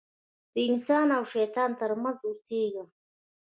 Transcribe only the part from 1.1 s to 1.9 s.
او شیطان